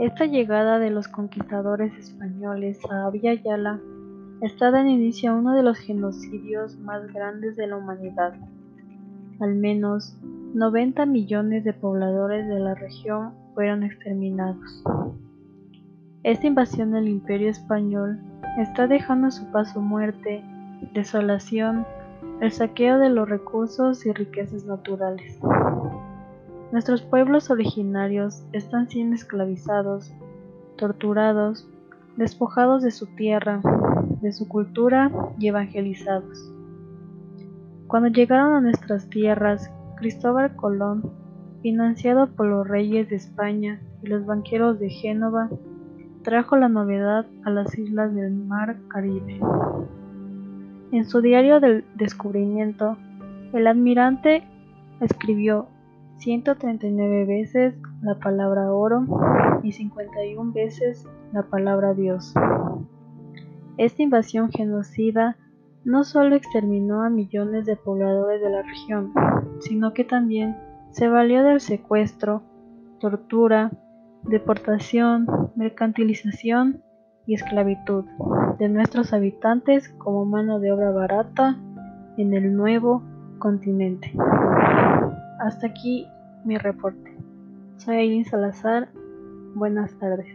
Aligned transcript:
Esta 0.00 0.26
llegada 0.26 0.80
de 0.80 0.90
los 0.90 1.06
conquistadores 1.06 1.96
españoles 1.96 2.80
a 2.90 3.08
Villa 3.10 3.34
Yala 3.34 3.80
está 4.40 4.72
dando 4.72 4.90
inicio 4.90 5.30
a 5.30 5.34
uno 5.36 5.54
de 5.54 5.62
los 5.62 5.78
genocidios 5.78 6.76
más 6.78 7.06
grandes 7.12 7.54
de 7.54 7.68
la 7.68 7.76
humanidad. 7.76 8.34
Al 9.38 9.54
menos 9.54 10.18
90 10.54 11.06
millones 11.06 11.62
de 11.62 11.72
pobladores 11.72 12.48
de 12.48 12.58
la 12.58 12.74
región 12.74 13.34
fueron 13.54 13.84
exterminados. 13.84 14.82
Esta 16.24 16.48
invasión 16.48 16.90
del 16.90 17.06
imperio 17.06 17.50
español 17.50 18.18
está 18.58 18.88
dejando 18.88 19.28
a 19.28 19.30
su 19.30 19.46
paso 19.52 19.80
muerte, 19.80 20.42
desolación, 20.92 21.86
el 22.40 22.50
saqueo 22.50 22.98
de 22.98 23.10
los 23.10 23.28
recursos 23.28 24.04
y 24.06 24.12
riquezas 24.12 24.64
naturales. 24.64 25.38
Nuestros 26.74 27.02
pueblos 27.02 27.50
originarios 27.50 28.42
están 28.52 28.88
siendo 28.88 29.14
esclavizados, 29.14 30.12
torturados, 30.76 31.68
despojados 32.16 32.82
de 32.82 32.90
su 32.90 33.06
tierra, 33.14 33.60
de 34.20 34.32
su 34.32 34.48
cultura 34.48 35.12
y 35.38 35.46
evangelizados. 35.46 36.52
Cuando 37.86 38.08
llegaron 38.08 38.54
a 38.54 38.60
nuestras 38.60 39.08
tierras, 39.08 39.70
Cristóbal 39.98 40.56
Colón, 40.56 41.12
financiado 41.62 42.26
por 42.34 42.46
los 42.46 42.66
reyes 42.66 43.08
de 43.08 43.14
España 43.14 43.80
y 44.02 44.08
los 44.08 44.26
banqueros 44.26 44.80
de 44.80 44.90
Génova, 44.90 45.50
trajo 46.24 46.56
la 46.56 46.68
novedad 46.68 47.24
a 47.44 47.50
las 47.50 47.78
islas 47.78 48.12
del 48.16 48.32
Mar 48.32 48.78
Caribe. 48.88 49.38
En 50.90 51.04
su 51.04 51.20
diario 51.20 51.60
del 51.60 51.84
descubrimiento, 51.94 52.96
el 53.52 53.68
admirante 53.68 54.42
escribió 55.00 55.68
139 56.16 57.24
veces 57.26 57.74
la 58.02 58.18
palabra 58.18 58.72
oro 58.72 59.04
y 59.62 59.72
51 59.72 60.52
veces 60.52 61.06
la 61.32 61.42
palabra 61.42 61.94
Dios. 61.94 62.34
Esta 63.76 64.02
invasión 64.02 64.50
genocida 64.50 65.36
no 65.84 66.04
solo 66.04 66.36
exterminó 66.36 67.02
a 67.02 67.10
millones 67.10 67.66
de 67.66 67.76
pobladores 67.76 68.40
de 68.40 68.50
la 68.50 68.62
región, 68.62 69.12
sino 69.60 69.92
que 69.92 70.04
también 70.04 70.56
se 70.90 71.08
valió 71.08 71.42
del 71.42 71.60
secuestro, 71.60 72.42
tortura, 73.00 73.70
deportación, 74.22 75.26
mercantilización 75.56 76.82
y 77.26 77.34
esclavitud 77.34 78.04
de 78.58 78.68
nuestros 78.68 79.12
habitantes 79.12 79.88
como 79.98 80.24
mano 80.24 80.60
de 80.60 80.72
obra 80.72 80.90
barata 80.90 81.58
en 82.16 82.32
el 82.34 82.54
nuevo 82.54 83.02
continente. 83.38 84.12
Hasta 85.44 85.66
aquí 85.66 86.08
mi 86.46 86.56
reporte. 86.56 87.14
Soy 87.76 87.96
Aileen 87.96 88.24
Salazar. 88.24 88.88
Buenas 89.54 89.92
tardes. 89.98 90.26